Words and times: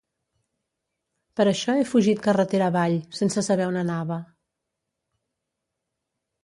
Per 1.39 1.45
això 1.51 1.75
he 1.81 1.85
fugit 1.91 2.23
carretera 2.29 2.71
avall, 2.73 2.97
sense 3.19 3.47
saber 3.49 3.69
on 3.75 3.79
anava. 3.83 4.19